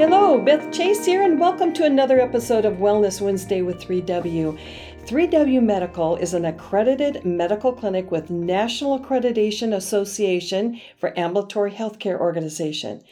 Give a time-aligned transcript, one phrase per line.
[0.00, 4.58] Hello, Beth Chase here, and welcome to another episode of Wellness Wednesday with 3W.
[5.06, 13.02] 3W Medical is an accredited medical clinic with National Accreditation Association for Ambulatory Healthcare Organization.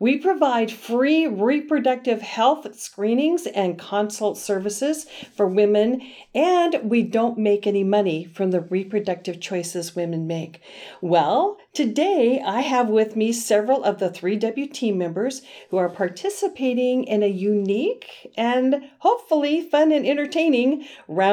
[0.00, 7.66] We provide free reproductive health screenings and consult services for women, and we don't make
[7.66, 10.60] any money from the reproductive choices women make.
[11.00, 17.02] Well, today I have with me several of the 3W team members who are participating
[17.02, 20.86] in a unique and hopefully fun and entertaining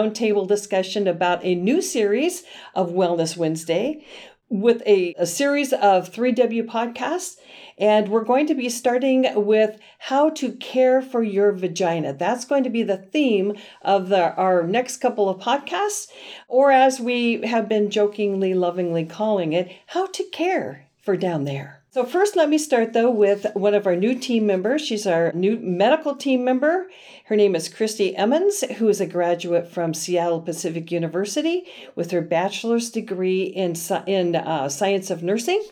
[0.05, 4.05] roundtable discussion about a new series of Wellness Wednesday
[4.47, 7.37] with a, a series of 3W podcasts.
[7.77, 12.13] And we're going to be starting with how to care for your vagina.
[12.13, 16.07] That's going to be the theme of the, our next couple of podcasts,
[16.47, 21.74] or as we have been jokingly, lovingly calling it, how to care for down there.
[21.95, 24.81] So, first, let me start though with one of our new team members.
[24.81, 26.89] She's our new medical team member.
[27.27, 31.63] Her name is Christi Emmons, who is a graduate from Seattle Pacific University
[31.95, 33.75] with her bachelor's degree in,
[34.07, 35.63] in uh, science of nursing.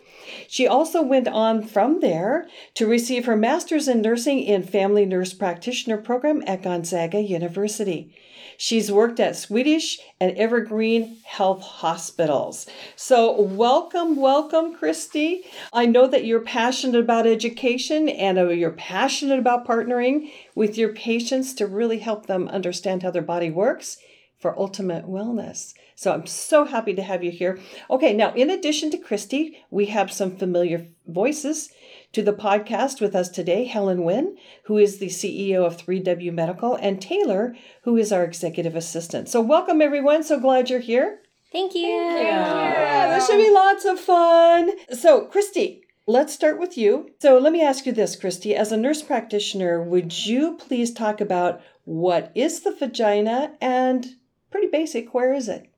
[0.48, 5.34] She also went on from there to receive her master's in nursing in family nurse
[5.34, 8.16] practitioner program at Gonzaga University.
[8.58, 12.68] She's worked at Swedish and Evergreen Health Hospitals.
[12.96, 15.44] So, welcome, welcome, Christi.
[15.72, 20.94] I know that you're passionate about education and uh, you're passionate about partnering with your
[20.94, 23.98] patients to really help them understand how their body works
[24.40, 25.74] for ultimate wellness.
[26.04, 27.58] So I'm so happy to have you here.
[27.90, 31.70] Okay, now in addition to Christi, we have some familiar voices
[32.12, 36.76] to the podcast with us today Helen Wynn, who is the CEO of 3W Medical,
[36.76, 39.30] and Taylor, who is our executive assistant.
[39.30, 40.24] So, welcome everyone.
[40.24, 41.22] So glad you're here.
[41.54, 41.88] Thank you.
[41.88, 42.26] Thank you.
[42.26, 44.72] Yeah, this should be lots of fun.
[44.94, 47.12] So, Christi, Let's start with you.
[47.22, 48.54] So, let me ask you this, Christi.
[48.54, 54.06] As a nurse practitioner, would you please talk about what is the vagina and
[54.52, 55.73] pretty basic, where is it?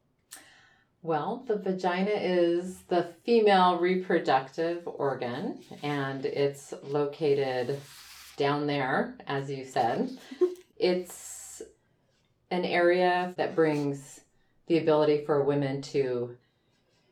[1.06, 7.80] Well, the vagina is the female reproductive organ, and it's located
[8.38, 10.18] down there, as you said.
[10.78, 11.62] it's
[12.50, 14.22] an area that brings
[14.66, 16.38] the ability for women to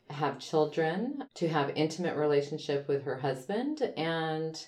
[0.09, 4.65] have children, to have intimate relationship with her husband, and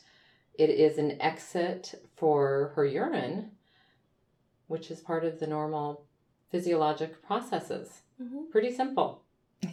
[0.53, 3.49] it is an exit for her urine,
[4.67, 6.05] which is part of the normal
[6.51, 8.03] physiologic processes.
[8.21, 8.51] Mm-hmm.
[8.51, 9.23] Pretty simple.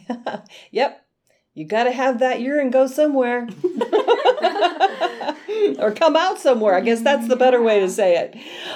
[0.71, 1.05] yep.
[1.53, 3.47] You got to have that urine go somewhere.
[5.79, 6.73] or come out somewhere.
[6.73, 8.35] I guess that's the better way to say it.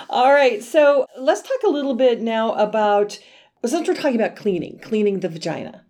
[0.09, 0.63] All right.
[0.63, 3.19] So let's talk a little bit now about,
[3.65, 5.85] since we're talking about cleaning, cleaning the vagina,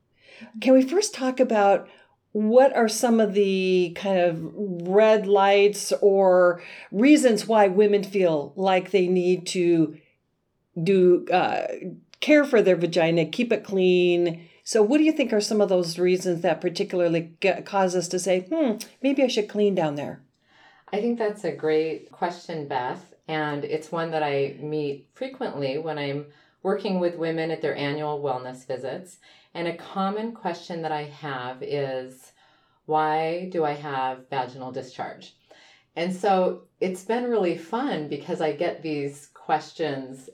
[0.62, 1.90] can we first talk about
[2.32, 6.62] what are some of the kind of red lights or
[6.92, 9.98] reasons why women feel like they need to
[10.82, 11.66] do uh,
[12.20, 14.48] care for their vagina, keep it clean.
[14.64, 18.08] So, what do you think are some of those reasons that particularly get, cause us
[18.10, 20.22] to say, hmm, maybe I should clean down there?
[20.92, 23.14] I think that's a great question, Beth.
[23.28, 26.28] And it's one that I meet frequently when I'm
[26.64, 29.18] working with women at their annual wellness visits.
[29.54, 32.32] And a common question that I have is,
[32.86, 35.36] why do I have vaginal discharge?
[35.96, 40.30] And so it's been really fun because I get these questions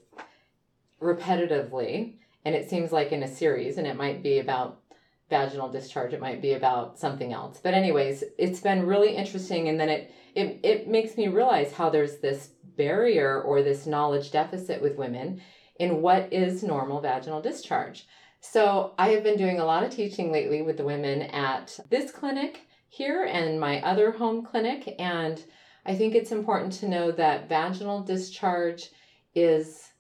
[1.03, 2.15] repetitively
[2.45, 4.81] and it seems like in a series and it might be about
[5.29, 7.59] vaginal discharge it might be about something else.
[7.61, 11.89] But anyways it's been really interesting and then it it, it makes me realize how
[11.89, 15.41] there's this barrier or this knowledge deficit with women
[15.79, 18.05] in what is normal vaginal discharge.
[18.41, 22.11] So i have been doing a lot of teaching lately with the women at this
[22.11, 25.43] clinic here and my other home clinic and
[25.83, 28.89] i think it's important to know that vaginal discharge
[29.33, 29.92] is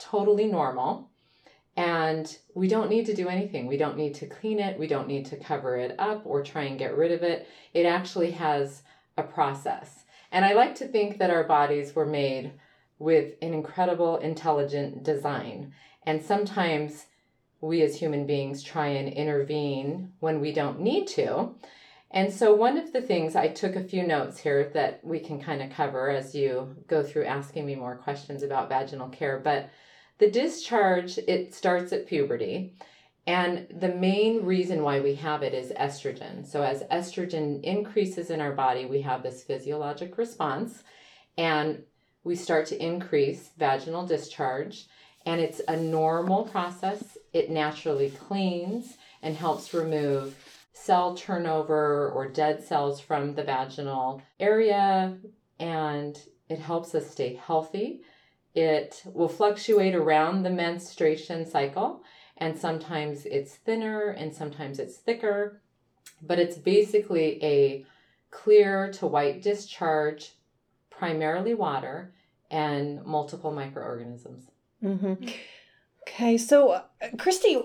[0.00, 1.08] totally normal.
[1.76, 3.66] And we don't need to do anything.
[3.66, 4.78] We don't need to clean it.
[4.78, 7.46] We don't need to cover it up or try and get rid of it.
[7.72, 8.82] It actually has
[9.16, 10.04] a process.
[10.32, 12.52] And I like to think that our bodies were made
[12.98, 15.72] with an incredible, intelligent design.
[16.04, 17.06] And sometimes
[17.60, 21.54] we as human beings try and intervene when we don't need to.
[22.12, 25.40] And so, one of the things I took a few notes here that we can
[25.40, 29.38] kind of cover as you go through asking me more questions about vaginal care.
[29.38, 29.70] But
[30.20, 32.74] the discharge, it starts at puberty.
[33.26, 36.46] And the main reason why we have it is estrogen.
[36.46, 40.82] So, as estrogen increases in our body, we have this physiologic response
[41.36, 41.82] and
[42.22, 44.86] we start to increase vaginal discharge.
[45.26, 47.16] And it's a normal process.
[47.32, 50.34] It naturally cleans and helps remove
[50.72, 55.16] cell turnover or dead cells from the vaginal area.
[55.58, 56.18] And
[56.48, 58.02] it helps us stay healthy.
[58.54, 62.02] It will fluctuate around the menstruation cycle,
[62.36, 65.60] and sometimes it's thinner and sometimes it's thicker,
[66.22, 67.86] but it's basically a
[68.30, 70.32] clear to white discharge,
[70.90, 72.12] primarily water,
[72.50, 74.50] and multiple microorganisms.
[74.82, 75.28] Mm-hmm.
[76.02, 76.82] Okay, so uh,
[77.18, 77.60] Christi,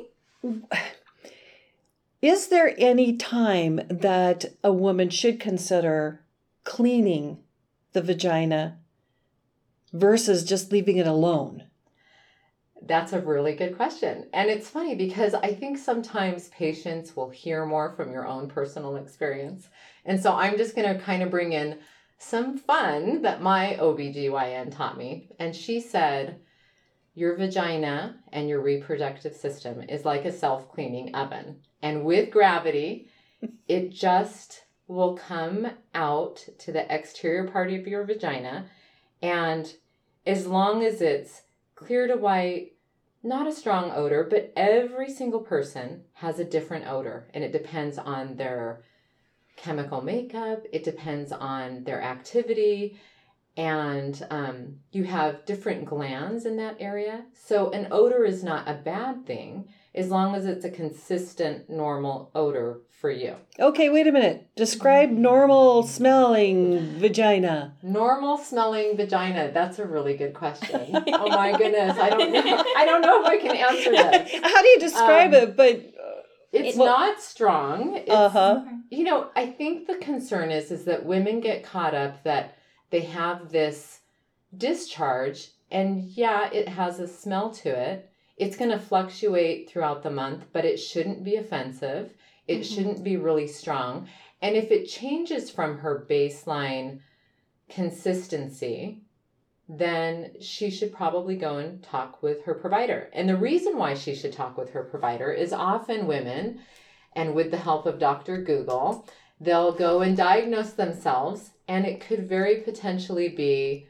[2.21, 6.21] is there any time that a woman should consider
[6.63, 7.39] cleaning
[7.93, 8.77] the vagina
[9.95, 11.63] versus just leaving it alone?
[12.81, 14.27] That's a really good question.
[14.33, 18.97] And it's funny because I think sometimes patients will hear more from your own personal
[18.97, 19.69] experience.
[20.03, 21.79] And so I'm just going to kind of bring in
[22.19, 25.29] some fun that my OBGYN taught me.
[25.39, 26.39] And she said,
[27.15, 31.61] Your vagina and your reproductive system is like a self cleaning oven.
[31.81, 33.09] And with gravity,
[33.67, 38.67] it just will come out to the exterior part of your vagina.
[39.21, 39.73] And
[40.25, 41.43] as long as it's
[41.75, 42.73] clear to white,
[43.23, 47.97] not a strong odor, but every single person has a different odor and it depends
[47.97, 48.83] on their
[49.55, 52.99] chemical makeup, it depends on their activity,
[53.57, 57.25] and um, you have different glands in that area.
[57.33, 62.29] So, an odor is not a bad thing as long as it's a consistent, normal
[62.35, 63.35] odor for you.
[63.59, 64.47] Okay, wait a minute.
[64.55, 67.75] Describe normal smelling vagina.
[67.81, 69.51] Normal smelling vagina.
[69.53, 70.91] That's a really good question.
[71.07, 72.63] oh my goodness, I don't know.
[72.77, 74.29] I don't know if I can answer that.
[74.43, 75.55] How do you describe Um, it?
[75.57, 75.81] But
[76.51, 77.95] It's Well- not strong.
[77.95, 78.63] It's, uh huh.
[78.89, 82.57] You know, I think the concern is is that women get caught up that
[82.91, 83.99] they have this
[84.55, 88.09] discharge and yeah, it has a smell to it.
[88.37, 92.13] It's going to fluctuate throughout the month, but it shouldn't be offensive.
[92.47, 92.75] It Mhm.
[92.75, 94.07] shouldn't be really strong.
[94.41, 96.99] And if it changes from her baseline
[97.69, 99.01] consistency,
[99.67, 103.09] then she should probably go and talk with her provider.
[103.13, 106.59] And the reason why she should talk with her provider is often women,
[107.13, 108.43] and with the help of Dr.
[108.43, 109.07] Google,
[109.39, 113.87] they'll go and diagnose themselves, and it could very potentially be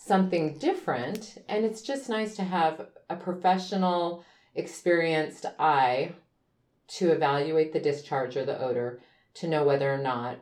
[0.00, 1.36] something different.
[1.48, 4.24] And it's just nice to have a professional,
[4.54, 6.14] experienced eye
[6.88, 9.00] to evaluate the discharge or the odor
[9.34, 10.38] to know whether or not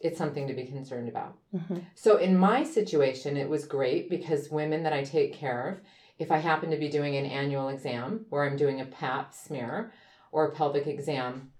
[0.00, 1.36] it's something to be concerned about.
[1.54, 1.84] Mhm.
[1.94, 5.80] So in my situation, it was great because women that I take care of,
[6.18, 9.92] if I happen to be doing an annual exam where I'm doing a pap smear
[10.32, 11.52] or a pelvic exam,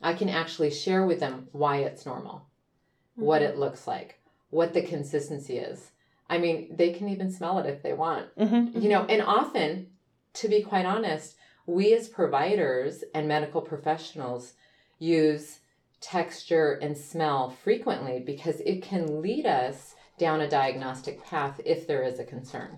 [0.00, 2.46] I can actually share with them why it's normal,
[3.16, 4.20] what it looks like,
[4.50, 5.90] what the consistency is.
[6.30, 8.34] I mean, they can even smell it if they want.
[8.36, 8.80] Mm-hmm.
[8.80, 9.88] You know, and often,
[10.34, 11.36] to be quite honest,
[11.66, 14.54] we as providers and medical professionals
[14.98, 15.60] use
[16.00, 22.02] texture and smell frequently because it can lead us down a diagnostic path if there
[22.02, 22.76] is a concern.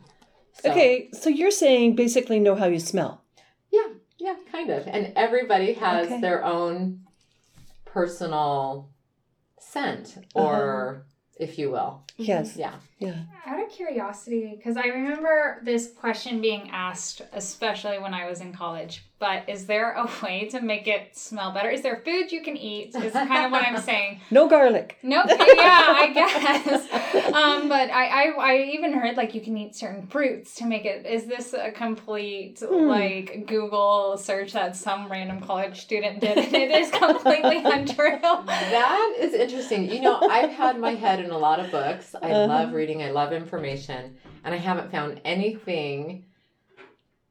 [0.52, 3.22] So, Okay, so you're saying basically know how you smell.
[3.70, 3.86] Yeah,
[4.18, 4.86] yeah, kind of.
[4.86, 6.20] And everybody has Okay.
[6.20, 7.00] their own
[7.84, 8.90] personal
[9.58, 11.06] scent, or
[11.40, 12.02] if you will.
[12.16, 12.56] Yes.
[12.56, 12.74] Yeah.
[12.98, 13.22] Yeah.
[13.46, 18.52] Out of curiosity, because I remember this question being asked, especially when I was in
[18.52, 19.02] college.
[19.20, 21.68] But is there a way to make it smell better?
[21.70, 22.94] Is there food you can eat?
[22.96, 24.20] Is kind of what I'm saying.
[24.30, 24.96] No garlic.
[25.02, 27.32] No, yeah, I guess.
[27.34, 30.86] Um, but I, I, I even heard like you can eat certain fruits to make
[30.86, 31.04] it.
[31.06, 32.86] Is this a complete Hmm.
[32.88, 36.38] like Google search that some random college student did?
[36.38, 38.18] And it is completely untrue.
[38.22, 39.90] That is interesting.
[39.90, 42.14] You know, I've had my head in a lot of books.
[42.22, 42.46] I Uh-huh.
[42.46, 46.24] love reading, I love information, and I haven't found anything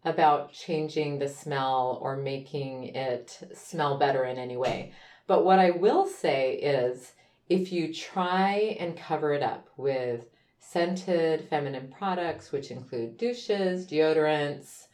[0.06, 4.94] about changing the smell or making it smell better in any way.
[5.27, 7.12] But what I will say is
[7.50, 10.25] if you try and cover it up with
[10.60, 14.86] scented feminine products, which include douches, deodorants,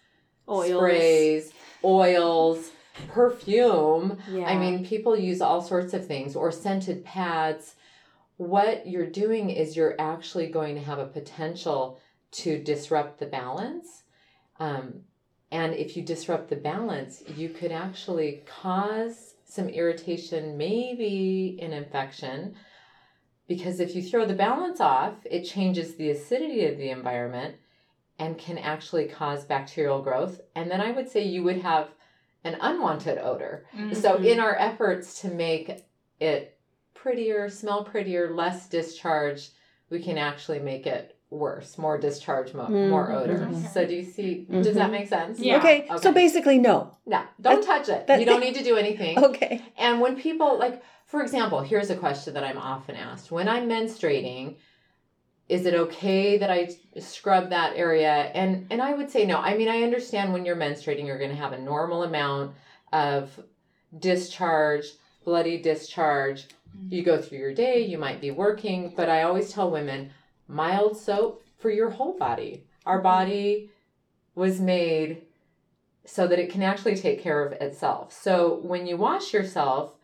[0.48, 2.72] sprays, oils,
[3.10, 4.46] perfume, Yeah.
[4.46, 7.76] I mean, people use all sorts of things or scented pads.
[8.38, 12.00] What you're doing is you're actually going to have a potential
[12.32, 14.04] to disrupt the balance.
[14.60, 15.02] Um,
[15.52, 22.56] and if you disrupt the balance, you could actually cause some irritation, maybe an infection.
[23.48, 27.56] Because if you throw the balance off, it changes the acidity of the environment
[28.18, 30.42] and can actually cause bacterial growth.
[30.56, 31.90] And then I would say you would have
[32.44, 33.66] an unwanted odor.
[33.94, 34.26] So, Mhm.
[34.26, 35.86] in our efforts to make
[36.20, 36.58] it
[36.94, 39.50] prettier, smell prettier, less discharge,
[39.90, 43.50] we can actually make it worse, more discharge, mo- Mm, more odor.
[43.74, 44.46] So, do you see?
[44.50, 44.92] Does that Mhm.
[44.92, 45.39] make sense?
[45.39, 45.58] Yeah.
[45.58, 46.92] Okay, so basically no.
[47.06, 48.08] No, don't touch it.
[48.08, 49.18] that- you don't need to do anything.
[49.24, 49.62] Okay.
[49.77, 53.68] And when people, like, for example, here's a question that I'm often asked when I'm
[53.70, 54.56] menstruating,
[55.48, 58.12] is it okay that I scrub that area?
[58.34, 59.38] And and I would say no.
[59.38, 62.56] I mean, I understand when you're menstruating, you're going to have a normal amount
[62.92, 63.39] of
[63.98, 64.86] discharge,
[65.24, 66.48] bloody discharge.
[66.89, 70.12] You go through your day, you might be working, but I always tell women
[70.48, 72.66] mild soap for your whole body.
[72.86, 73.72] Our body
[74.36, 75.24] was made
[76.06, 78.14] so that it can actually take care of itself.
[78.14, 79.96] So when you wash yourself,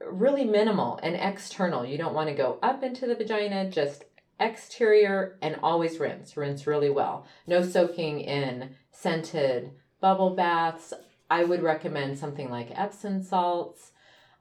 [0.00, 1.84] really minimal and external.
[1.84, 4.04] You don't want to go up into the vagina, just
[4.40, 6.36] exterior and always rinse.
[6.36, 7.26] Rinse really well.
[7.46, 10.92] No soaking in scented bubble baths.
[11.30, 13.92] I would recommend something like Epsom salts.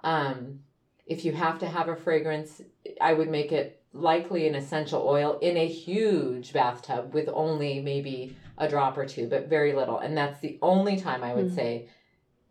[0.04, 0.60] Um,
[1.08, 2.62] if you have to have a fragrance,
[3.02, 8.36] I would make it likely an essential oil in a huge bathtub with only maybe
[8.58, 9.98] a drop or two, but very little.
[9.98, 11.56] And that's the only time I would Mm.
[11.56, 11.90] say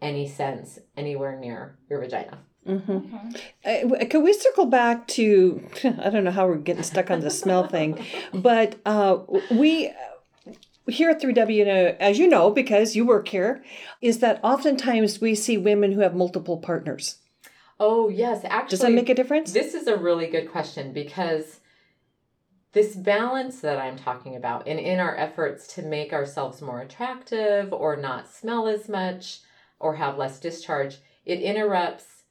[0.01, 2.39] any scents anywhere near your vagina.
[2.67, 2.99] hmm
[3.65, 3.83] Okay.
[4.01, 5.63] Uh, can we circle back to?
[5.85, 9.19] I don't know how we're getting stuck on the smell thing, but uh,
[9.51, 9.93] we
[10.89, 13.65] here at 3W, as you know, because you work here,
[14.01, 17.19] is that oftentimes we see women who have multiple partners.
[17.79, 18.41] Oh, yes.
[18.45, 19.53] Actually, Does that make a difference?
[19.53, 21.61] This is a really good question because
[22.73, 27.73] this balance that I'm talking about, and in our efforts to make ourselves more attractive
[27.73, 29.41] or not smell as much
[29.79, 32.25] or have less discharge, it interrupts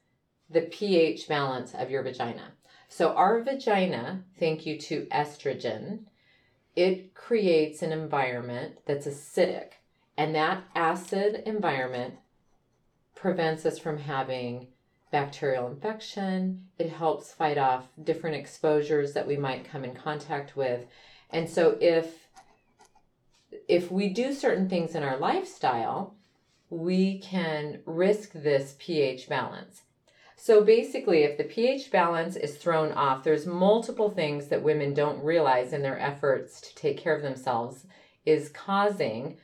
[0.49, 2.51] the pH balance of your vagina.
[2.87, 6.05] So, our vagina, thank you to estrogen,
[6.75, 9.71] it creates an environment that's acidic,
[10.17, 12.15] and that acid environment
[13.15, 14.67] prevents us from having
[15.15, 16.67] bacterial infection.
[16.77, 20.81] It helps fight off different exposures that we might come in contact with.
[21.29, 22.27] And so if
[23.69, 26.15] if we do certain things in our lifestyle,
[26.69, 29.83] we can risk this pH balance.
[30.35, 35.23] So basically, if the pH balance is thrown off, there's multiple things that women don't
[35.23, 37.85] realize in their efforts to take care of themselves
[38.25, 39.37] is causing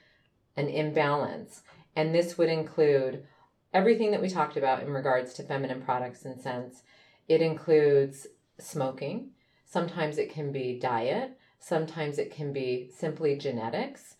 [0.57, 1.61] an imbalance.
[1.95, 3.25] And this would include
[3.73, 6.83] everything that we talked about in regards to feminine products and scents.
[7.27, 8.27] It includes
[8.59, 9.31] smoking.
[9.65, 11.37] Sometimes it can be diet.
[11.59, 14.15] Sometimes it can be simply genetics.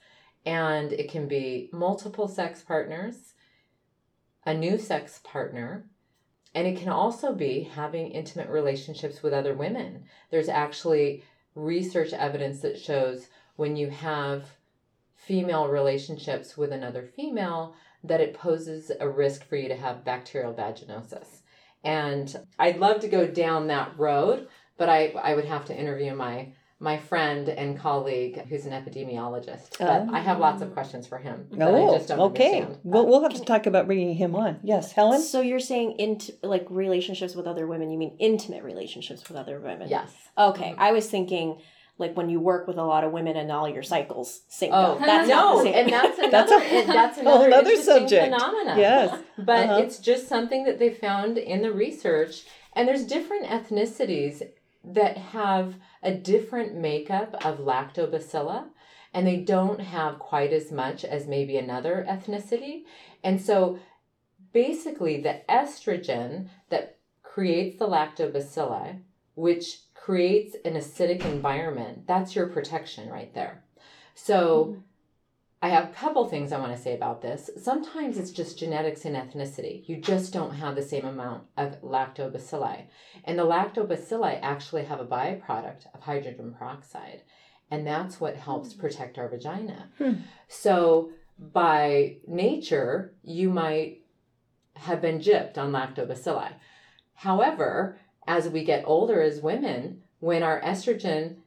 [0.46, 3.34] And it can be multiple sex partners,
[4.46, 5.86] a new sex partner,
[6.54, 10.06] and it can also be having intimate relationships with other women.
[10.32, 11.24] There's actually
[11.56, 14.46] research evidence that shows when you have
[15.16, 20.54] female relationships with another female, that it poses a risk for you to have bacterial
[20.54, 21.42] vaginosis.
[21.84, 26.16] And I'd love to go down that road, but I, I would have to interview
[26.16, 29.78] my my friend and colleague who's an epidemiologist.
[29.78, 30.74] But I have lots of oh.
[30.74, 32.62] questions for him that I Oh, just don't okay.
[32.62, 32.80] understand.
[32.84, 34.60] We'll, we'll have to talk about bringing him on.
[34.64, 35.22] Yes, Helen?
[35.22, 39.60] So you're saying int- like relationships with other women, you mean intimate relationships with other
[39.60, 39.90] women?
[39.90, 40.12] Yes.
[40.36, 40.74] Okay.
[40.76, 41.62] I was thinking
[41.98, 44.94] like when you work with a lot of women and all your cycles sync Oh
[44.94, 45.00] up.
[45.00, 48.24] That's no, and that's another That's a that's another other interesting subject.
[48.26, 48.80] phenomenon.
[48.80, 49.20] Yes.
[49.38, 49.82] But Uh-huh.
[49.84, 52.44] it's just something that they found in the research.
[52.74, 54.42] And there's different ethnicities
[54.84, 58.64] that have a different makeup of lactobacilli,
[59.14, 62.84] and they don't have quite as much as maybe another ethnicity.
[63.24, 63.78] And so
[64.54, 69.02] basically, the estrogen that creates the lactobacilli,
[69.36, 73.64] which creates an acidic environment, that's your protection right there.
[74.16, 74.78] So,
[75.64, 77.52] I have a couple things I want to say about this.
[77.62, 79.88] Sometimes it's just genetics and ethnicity.
[79.88, 82.86] You just don't have the same amount of lactobacilli.
[83.26, 87.22] And the lactobacilli actually have a byproduct of hydrogen peroxide.
[87.70, 89.90] And that's what helps protect our vagina.
[90.00, 90.14] Hmm.
[90.48, 94.02] So, by nature, you might
[94.74, 96.54] have been gypped on lactobacilli.
[97.14, 101.38] However, as we get older as women, when our estrogen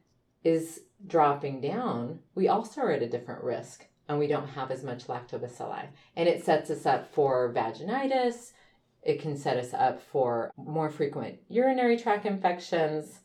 [0.43, 4.83] is dropping down, we also are at a different risk and we don't have as
[4.83, 5.87] much lactobacilli.
[6.15, 8.51] And it sets us up for vaginitis.
[9.01, 13.19] It can set us up for more frequent urinary tract infections.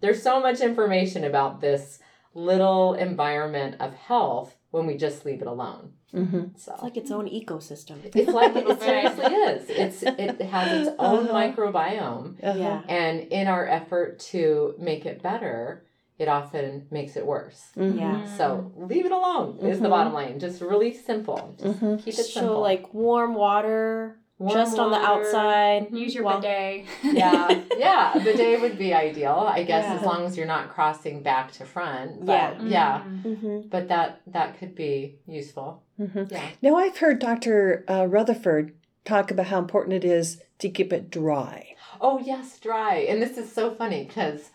[0.00, 2.00] There's so much information about this
[2.34, 5.92] little environment of health when we just leave it alone.
[6.12, 6.44] Mm-hmm.
[6.56, 7.96] So It's like its own ecosystem.
[8.14, 9.62] it's like it seriously is.
[9.70, 11.38] It's it has its own Uh-huh.
[11.40, 12.26] microbiome.
[12.44, 12.58] Uh-huh.
[12.58, 12.82] Yeah.
[12.88, 15.86] And in our effort to make it better,
[16.18, 17.60] it often makes it worse.
[17.76, 17.98] Mhm.
[17.98, 18.24] Yeah.
[18.38, 19.96] So leave it alone is the Mhm.
[19.96, 20.38] bottom line.
[20.38, 21.54] Just really simple.
[21.58, 21.98] Just Mhm.
[22.04, 22.54] keep it simple.
[22.56, 25.88] So like warm water Warm just on the outside.
[25.92, 26.84] Use your while- bidet.
[27.02, 28.12] Yeah, yeah.
[28.22, 31.64] The day would be ideal, I guess, as long as you're not crossing back to
[31.64, 32.26] front.
[32.26, 32.62] But Yeah.
[32.62, 33.02] yeah.
[33.06, 33.38] Mm.
[33.40, 35.82] hmm But that that could be useful.
[35.98, 36.30] Mhm.
[36.30, 36.42] Yeah.
[36.60, 37.84] Now, I've heard Dr.
[37.88, 38.74] Uh, Rutherford
[39.06, 41.74] talk about how important it is to keep it dry.
[42.00, 42.96] Oh yes, dry.
[43.08, 44.50] And this is so funny because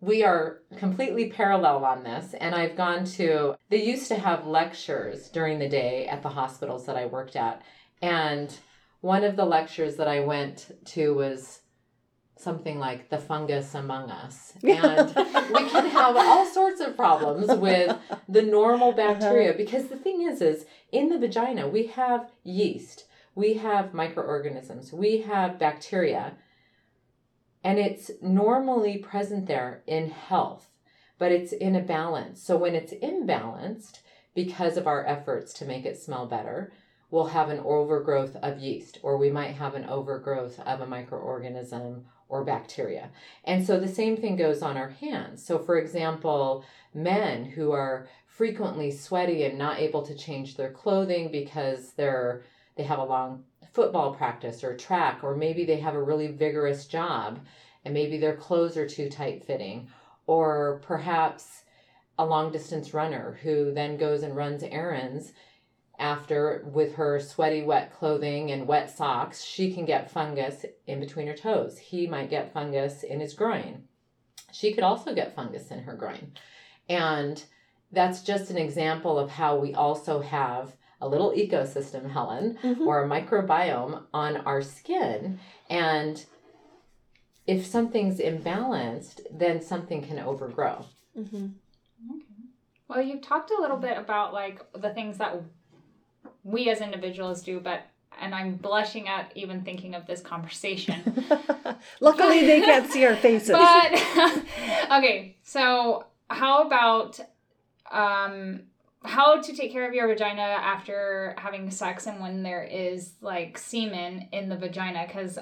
[0.00, 2.32] we are completely parallel on this.
[2.34, 6.86] And I've gone to, they used to have lectures during the day at the hospitals
[6.86, 7.60] that I worked at.
[8.00, 8.56] And
[9.00, 11.60] one of the lectures that I went to was
[12.36, 14.54] something like the fungus among us.
[14.62, 15.08] And
[15.52, 17.96] we can have all sorts of problems with
[18.28, 19.14] the normal uh-huh.
[19.14, 24.92] bacteria because the thing is is in the vagina we have yeast, we have microorganisms,
[24.92, 26.34] we have bacteria.
[27.64, 30.68] And it's normally present there in health,
[31.18, 32.40] but it's in a balance.
[32.40, 34.00] So when it's imbalanced
[34.34, 36.72] because of our efforts to make it smell better,
[37.10, 42.02] we'll have an overgrowth of yeast or we might have an overgrowth of a microorganism
[42.28, 43.10] or bacteria.
[43.44, 45.44] And so the same thing goes on our hands.
[45.44, 51.30] So, for example, men who are frequently sweaty and not able to change their clothing
[51.32, 52.42] because they're
[52.76, 56.86] they have a long football practice or track or maybe they have a really vigorous
[56.86, 57.40] job
[57.84, 59.88] and maybe their clothes are too tight fitting
[60.28, 61.64] or perhaps
[62.18, 65.32] a long distance runner who then goes and runs errands
[65.98, 71.26] after with her sweaty wet clothing and wet socks she can get fungus in between
[71.26, 71.78] her toes.
[71.78, 73.84] He might get fungus in his groin.
[74.52, 76.32] She could also get fungus in her groin.
[76.88, 77.42] And
[77.92, 82.86] that's just an example of how we also have a little ecosystem helen Mhm.
[82.86, 85.38] or a microbiome on our skin.
[85.70, 86.24] And
[87.46, 90.84] if something's imbalanced then something can overgrow.
[91.16, 91.54] Mhm.
[92.88, 95.36] Well, you've talked a little bit about like the things that
[96.44, 97.82] we as individuals do, but
[98.20, 101.24] and I'm blushing at even thinking of this conversation.
[102.00, 103.50] Luckily, they can't see our faces.
[103.50, 103.92] But
[104.98, 107.20] okay, so how about
[107.90, 108.62] um
[109.04, 113.56] how to take care of your vagina after having sex and when there is like
[113.56, 115.38] semen in the vagina cuz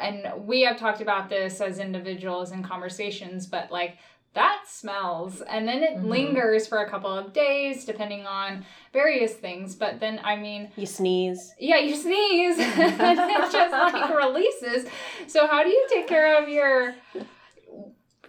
[0.00, 3.98] and we have talked about this as individuals in conversations but like
[4.34, 6.04] that smells and then it Mhm.
[6.08, 10.86] lingers for a couple of days depending on various things but then i mean You
[10.86, 11.52] sneeze.
[11.58, 14.86] yeah, you sneeze and it just like releases.
[15.26, 16.94] So how do you take care of your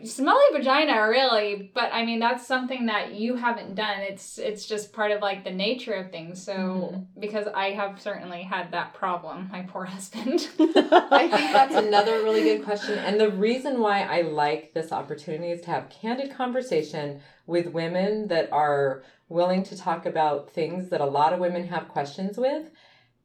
[0.05, 1.71] smelly vagina really?
[1.73, 3.99] But I mean that's something that you haven't done.
[4.01, 6.43] It's it's just part of like the nature of things.
[6.43, 7.05] So Mhm.
[7.19, 10.47] because I have certainly had that problem, my poor husband.
[10.59, 12.97] I think that's another really good question.
[12.99, 18.27] And the reason why I like this opportunity is to have candid conversation with women
[18.29, 22.69] that are willing to talk about things that a lot of women have questions with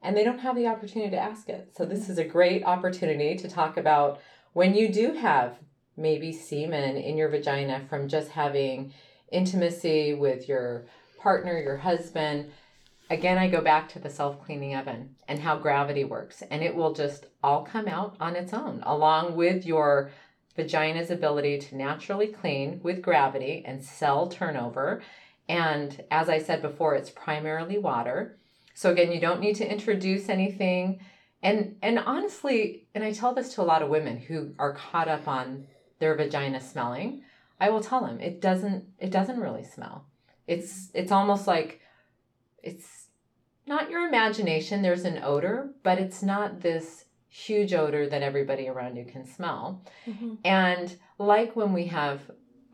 [0.02, 1.72] and they don't have the opportunity to ask it.
[1.76, 4.20] So this is a great opportunity to talk about
[4.52, 5.58] when you do have
[5.96, 8.92] maybe semen in your vagina from just having
[9.32, 10.87] intimacy with your
[11.18, 12.50] partner, your husband,
[13.09, 16.92] again i go back to the self-cleaning oven and how gravity works and it will
[16.92, 20.11] just all come out on its own along with your
[20.56, 25.02] vagina's ability to naturally clean with gravity and cell turnover.
[25.48, 28.38] And as i said before it's primarily water.
[28.74, 31.00] So again you don't need to introduce anything.
[31.42, 35.09] And and honestly and i tell this to a lot of women who are caught
[35.09, 35.66] up on
[35.98, 37.22] their vagina smelling
[37.61, 40.04] i will tell them it doesn't it doesn't really smell.
[40.46, 41.80] It's it's almost like
[42.62, 43.09] it's
[43.66, 48.96] not your imagination there's an odor but it's not this huge odor that everybody around
[48.96, 49.82] you can smell.
[50.06, 50.38] Mhm.
[50.44, 52.20] and like when we have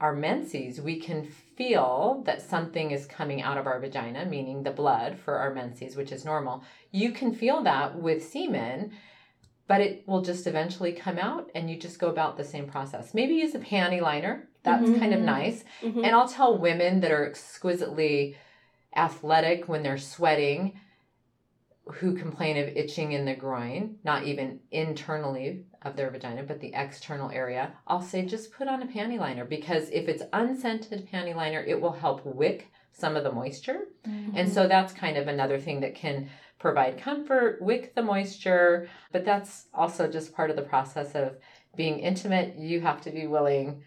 [0.00, 4.70] our menses we can feel that something is coming out of our vagina meaning the
[4.70, 6.62] blood for our menses which is normal.
[6.90, 8.92] You can feel that with semen
[9.72, 13.14] but it will just eventually come out and you just go about the same process
[13.14, 15.24] maybe use a panty liner that's kind of Mhm.
[15.24, 16.04] nice Mhm.
[16.04, 18.36] and I'll tell women that are exquisitely
[18.94, 20.78] athletic when they're sweating
[21.94, 26.72] who complain of itching in the groin, not even internally of their vagina, but the
[26.74, 31.34] external area, I'll say just put on a panty liner because if it's unscented panty
[31.34, 33.88] liner, it will help wick some of the moisture.
[34.34, 36.28] And so that's kind of another thing that can
[36.62, 41.36] provide comfort, wick the moisture, but that's also just part of the process of
[41.76, 42.54] being intimate.
[42.56, 43.82] You have to be willing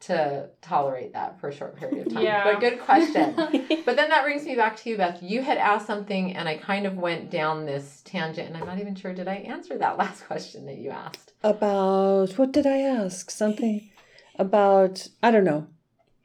[0.00, 2.22] to tolerate that for a short period of time.
[2.22, 2.44] Yeah.
[2.44, 3.34] But good question.
[3.86, 5.22] but then that brings me back to you, Beth.
[5.22, 8.78] You had asked something and I kind of went down this tangent and I'm not
[8.78, 11.32] even sure did I answer that last question that you asked.
[11.42, 13.30] about what did I ask?
[13.30, 13.90] Something
[14.38, 15.66] about I don't know.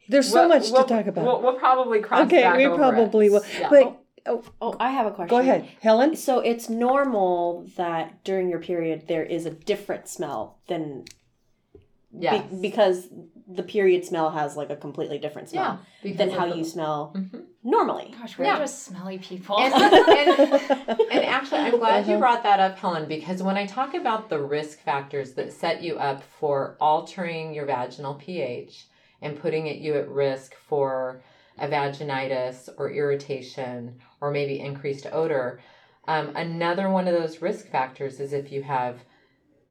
[0.08, 1.26] There's so We'll- much we'll- to talk about.
[1.26, 3.32] We'll, we'll probably cross okay, back we over probably it.
[3.32, 3.44] will.
[3.60, 3.70] Yeah.
[3.70, 5.30] But oh, oh, I have a question.
[5.30, 6.16] go ahead, Helen.
[6.16, 11.06] So it's normal that during your period there is a different smell than
[12.12, 12.52] Yes.
[12.60, 13.08] because
[13.48, 17.14] the period smell has like a completely different smell because than how the- you smell
[17.16, 17.44] Mhm.
[17.64, 18.16] normally.
[18.20, 18.58] Gosh, we're Yeah.
[18.58, 19.60] just smelly people.
[19.60, 20.52] And, and,
[21.12, 22.20] and actually, I'm glad you Uh-huh.
[22.20, 25.98] brought that up, Helen, because when I talk about the risk factors that set you
[26.00, 28.88] up for altering your vaginal pH
[29.22, 31.22] and putting it, you at risk for
[31.60, 35.60] a vaginitis or irritation or maybe increased odor,
[36.08, 39.04] um, another one of those risk factors is if you have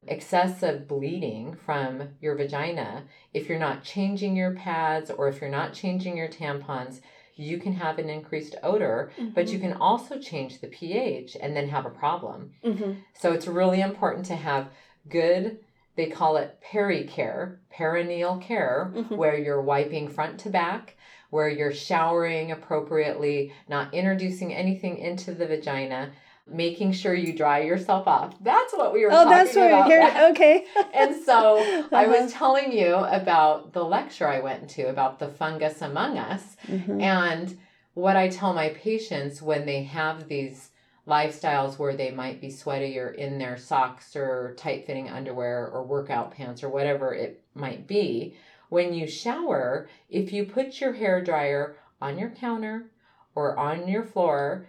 [0.07, 5.73] excessive bleeding from your vagina, if you're not changing your pads or if you're not
[5.73, 7.01] changing your tampons,
[7.35, 9.53] you can have an increased odor, but Mm-hmm.
[9.53, 12.51] you can also change the pH and then have a problem.
[12.63, 14.69] hmm So it's really important to have
[15.07, 15.59] good,
[15.95, 19.17] they call it peri-care, perineal care, Mhm.
[19.17, 20.95] where you're wiping front to back,
[21.29, 26.11] where you're showering appropriately, not introducing anything into the vagina,
[26.47, 28.33] making sure you dry yourself off.
[28.41, 29.33] That's what we were talking about.
[29.33, 29.87] Oh, that's what about.
[29.87, 30.29] here.
[30.31, 30.65] Okay.
[30.93, 31.57] And so
[31.91, 32.21] I Uh-huh.
[32.23, 36.57] was telling you about the lecture I went to about the fungus among us.
[36.67, 37.01] Mhm.
[37.01, 37.57] And
[37.93, 40.69] what I tell my patients when they have these
[41.07, 46.31] lifestyles where they might be sweatier in their socks or tight fitting underwear or workout
[46.31, 48.35] pants or whatever it might be,
[48.69, 52.91] when you shower, if you put your hair dryer on your counter
[53.35, 54.67] or on your floor,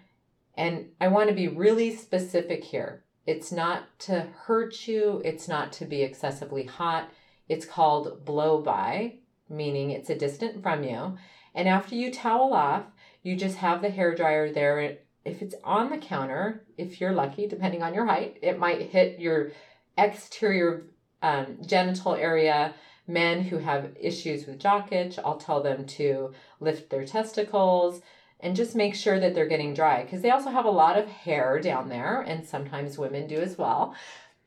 [0.57, 3.05] and I want to be really specific here.
[3.27, 7.11] It's not to hurt you, it's not to be excessively hot.
[7.49, 9.15] It's called blow by,
[9.49, 11.19] meaning it's a distant from you.
[11.55, 12.85] And after you towel off,
[13.23, 14.99] you just have the hair dryer there.
[15.25, 19.21] If it's on the counter, if you're lucky, depending on your height, it might hit
[19.21, 19.51] your
[19.99, 20.85] exterior
[21.23, 22.75] um, genital area.
[23.11, 28.03] Men who have issues with jock itch, I'll tell them to lift their testicles
[28.39, 31.09] and just make sure that they're getting dry because they also have a lot of
[31.09, 33.95] hair down there, and sometimes women do as well.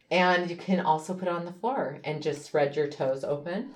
[0.09, 3.73] And you can also put it on the floor and just spread your toes open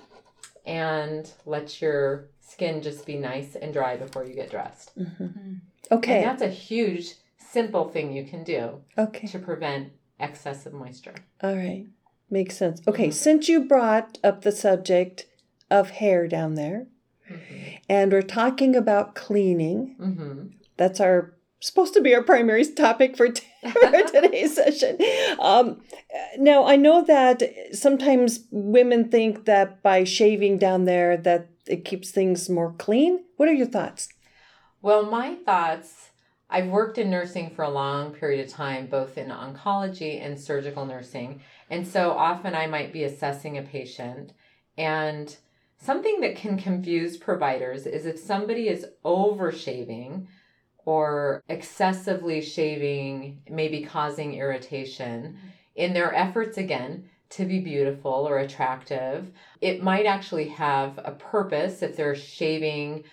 [0.64, 4.98] and let your skin just be nice and dry before you get dressed.
[4.98, 5.60] Mhm.
[5.92, 6.16] Okay.
[6.16, 9.26] And that's a huge, simple thing you can do Okay.
[9.26, 11.14] to prevent excessive moisture.
[11.42, 11.86] All right.
[12.30, 12.82] Makes sense.
[12.86, 13.08] Okay.
[13.08, 13.12] Mhm.
[13.14, 15.26] Since you brought up the subject
[15.70, 16.86] of hair down there,
[17.88, 20.46] and we're talking about cleaning, Mm-hmm.
[20.76, 24.96] that's our supposed to be our primary topic for, t- for today's session.
[25.40, 25.80] Um,
[26.38, 32.10] now I know that sometimes women think that by shaving down there that it keeps
[32.12, 33.24] things more clean.
[33.38, 34.08] What are your thoughts?
[34.82, 36.10] Well, my thoughts
[36.48, 40.86] I've worked in nursing for a long period of time, both in oncology and surgical
[40.86, 41.40] nursing.
[41.70, 44.32] And so often I might be assessing a patient.
[44.76, 45.36] And
[45.78, 50.28] something that can confuse providers is if somebody is over shaving
[50.84, 55.38] or excessively shaving, maybe causing irritation,
[55.74, 61.82] in their efforts again to be beautiful or attractive, it might actually have a purpose
[61.82, 63.04] if they're shaving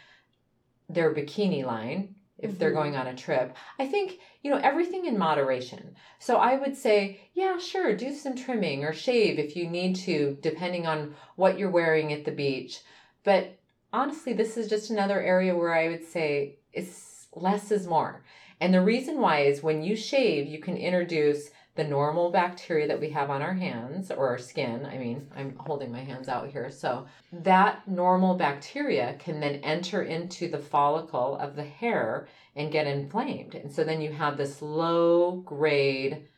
[0.87, 2.75] their bikini line if they're Mhm.
[2.75, 3.55] going on a trip.
[3.79, 5.95] I think, you know, everything in moderation.
[6.19, 10.37] So I would say, yeah, sure, do some trimming or shave if you need to,
[10.41, 12.81] depending on what you're wearing at the beach.
[13.23, 13.57] But
[13.93, 18.23] honestly, this is just another area where I would say it's less is more.
[18.59, 22.99] And the reason why is when you shave, you can introduce the normal bacteria that
[22.99, 24.85] we have on our hands or our skin.
[24.85, 26.71] I mean, I'm holding my hands out here.
[26.71, 32.87] So that normal bacteria can then enter into the follicle of the hair and get
[32.87, 33.55] inflamed.
[33.55, 36.29] And so then you have this low grade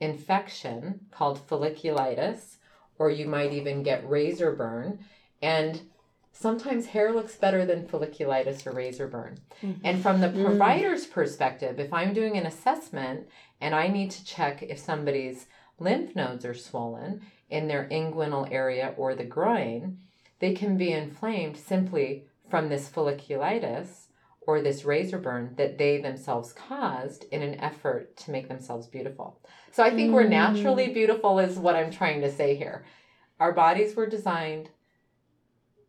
[0.00, 2.56] infection called folliculitis,
[2.98, 5.00] or you might even get razor burn.
[5.42, 5.82] And
[6.32, 9.38] sometimes hair looks better than folliculitis or razor burn.
[9.84, 10.42] And from the Mm.
[10.44, 13.28] provider's perspective, if I'm doing an assessment
[13.60, 15.46] and I need to check if somebody's
[15.78, 19.98] lymph nodes are swollen in their inguinal area or the groin,
[20.38, 24.08] they can be inflamed simply from this folliculitis
[24.44, 29.38] or this razor burn that they themselves caused in an effort to make themselves beautiful.
[29.70, 30.30] So I think we're Mm.
[30.30, 32.84] naturally beautiful, is what I'm trying to say here.
[33.38, 34.70] Our bodies were designed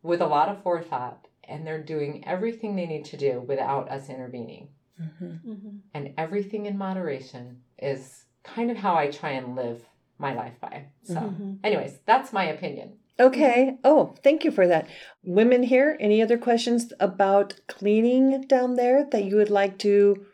[0.03, 4.09] with a lot of forethought, and they're doing everything they need to do without us
[4.09, 4.69] intervening.
[5.01, 5.39] Mhm.
[5.43, 5.79] Mhm.
[5.93, 9.85] And everything in moderation is kind of how I try and live
[10.19, 10.85] my life by.
[11.03, 11.59] So, Mhm.
[11.63, 12.99] anyways, that's my opinion.
[13.19, 13.77] Okay.
[13.83, 14.87] Oh, thank you for that.
[15.23, 20.25] Women here, any other questions about cleaning down there that you would like to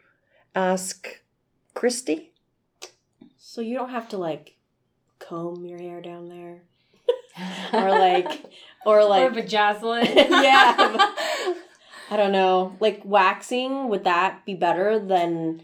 [0.55, 1.21] ask
[1.73, 2.33] Christi?
[3.37, 4.57] So you don't have to like
[5.19, 6.63] comb your hair down there,
[7.73, 8.45] or like,
[8.85, 10.29] or or like, vajazzle it.
[10.29, 10.75] Yeah.
[12.11, 13.89] I don't know, like waxing.
[13.89, 15.61] Would that be better than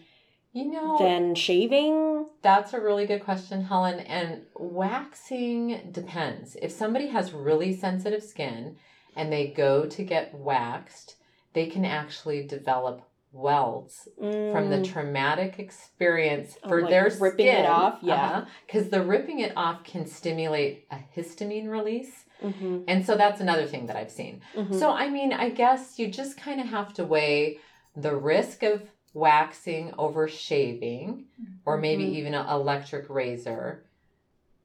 [0.53, 2.27] You know, than shaving?
[2.43, 3.99] That's a really good question, Helen.
[4.01, 6.55] And waxing depends.
[6.61, 8.75] If somebody has really sensitive skin
[9.15, 11.15] and they go to get waxed,
[11.53, 13.01] they can actually develop
[13.31, 14.85] welts from the Mm.
[14.93, 17.65] traumatic experience Oh, for like their ripping it skin.
[17.65, 17.99] off?
[18.01, 18.45] Yeah.
[18.67, 22.24] Because the ripping it off can stimulate a histamine release.
[22.43, 24.41] Mhm, And so that's another thing that I've seen.
[24.55, 24.73] mhm.
[24.73, 27.59] So, I mean, I guess you just kind of have to weigh
[27.95, 31.25] the risk of waxing over shaving
[31.65, 32.13] or maybe Mhm.
[32.15, 33.85] even an electric razor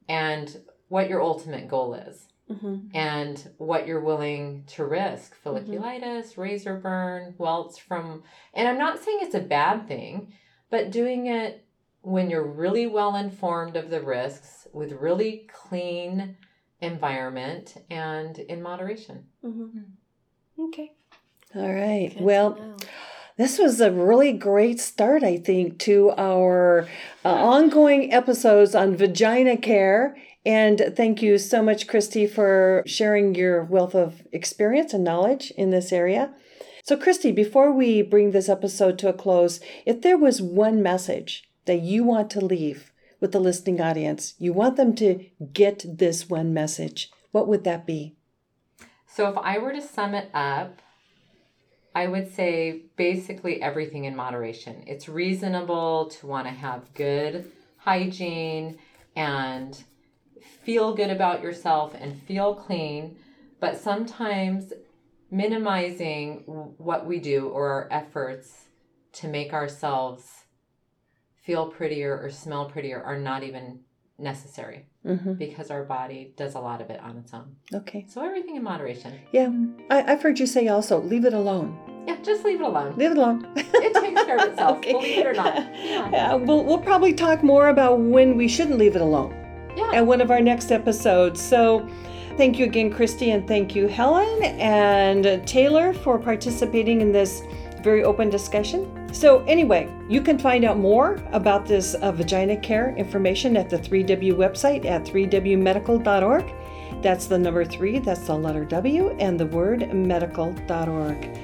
[0.09, 2.91] and what your ultimate goal is Mhm.
[2.93, 5.49] and what you're willing to risk Mm-hmm.
[5.75, 8.25] folliculitis, razor burn, welts from.
[8.55, 10.33] And I'm not saying it's a bad thing,
[10.69, 11.65] but doing it
[12.03, 16.37] when you're really well informed of the risks with really clean
[16.81, 19.27] environment and in moderation.
[19.45, 19.85] Mhm.
[20.59, 20.93] Okay.
[21.55, 22.11] All right.
[22.13, 22.77] Good Well.
[23.37, 26.87] This was a really great start, I think, to our
[27.25, 30.15] uh, ongoing episodes on vagina care.
[30.45, 35.71] And thank you so much, Christi, for sharing your wealth of experience and knowledge in
[35.71, 36.35] this area.
[36.85, 41.49] So, Christi, before we bring this episode to a close, if there was one message
[41.65, 42.90] that you want to leave
[43.21, 47.87] with the listening audience, you want them to get this one message, what would that
[47.87, 48.17] be?
[49.07, 50.81] So, if I were to sum it up,
[51.95, 54.85] I would say basically everything in moderation.
[54.87, 58.79] It's reasonable to want to have good hygiene
[59.17, 59.83] and
[60.63, 63.17] feel good about yourself and feel clean,
[63.59, 64.73] but sometimes
[65.31, 66.43] minimizing
[66.79, 68.67] what we do or our efforts
[69.13, 70.40] to make ourselves
[71.43, 73.81] feel prettier or smell prettier are not even
[74.19, 75.33] necessary Mm-hmm.
[75.33, 77.57] because our body does a lot of it on its own.
[77.73, 78.05] Okay.
[78.07, 79.19] So everything in moderation.
[79.33, 79.51] Yeah.
[79.89, 81.75] I, I've heard you say also, leave it alone.
[82.07, 82.99] Yeah, just leave it alone.
[82.99, 83.51] Leave it alone.
[83.57, 85.55] It takes care of itself, believe it or not.
[85.75, 86.11] Yeah.
[86.11, 89.33] Yeah, we'll, we'll probably talk more about when we shouldn't leave it alone
[89.75, 89.91] Yeah.
[89.95, 91.41] at one of our next episodes.
[91.41, 91.89] So,
[92.37, 97.41] thank you again, Christi, and thank you, Helen and Taylor, for participating in this
[97.83, 99.00] very open discussion.
[99.13, 103.77] So, anyway, you can find out more about this uh, vagina care information at the
[103.79, 106.55] 3W website at 3wmedical.org.
[107.03, 111.39] That's the number three, that's the letter W, and the word medical.org.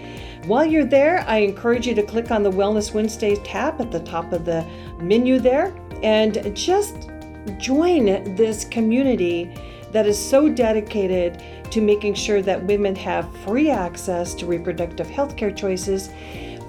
[0.47, 4.01] While you're there, I encourage you to click on the Wellness Wednesdays tab at the
[4.01, 4.65] top of the
[5.01, 7.11] menu there and just
[7.59, 9.53] join this community
[9.93, 15.37] that is so dedicated to making sure that women have free access to reproductive health
[15.37, 16.11] care choices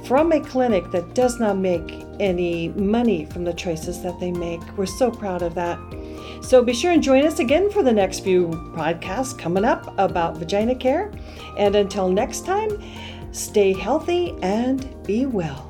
[0.06, 4.62] from a clinic that does not make any money from the choices that they make.
[4.78, 5.80] We're so proud of that.
[6.42, 10.38] So be sure and join us again for the next few podcasts coming up about
[10.38, 11.12] vagina care.
[11.58, 12.82] And until next time,
[13.32, 15.66] stay healthy and be well.